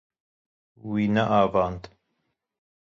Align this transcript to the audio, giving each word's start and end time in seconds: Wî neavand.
Wî 0.89 1.05
neavand. 1.15 1.83